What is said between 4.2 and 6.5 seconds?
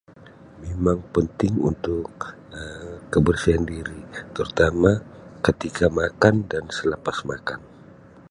terutama ketika makan